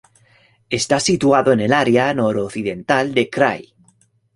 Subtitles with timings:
[0.71, 3.71] Está situado en el área noroccidental del krai.